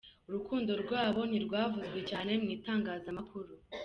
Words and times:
Urukundo 0.27 0.71
rwabo 0.83 1.21
ntirwavuzwe 1.29 1.99
cyane 2.09 2.31
mu 2.41 2.47
itangazamakuru. 2.55 3.51